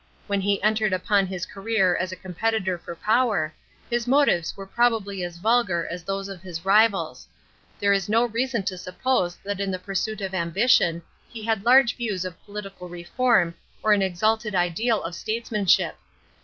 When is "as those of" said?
5.91-6.41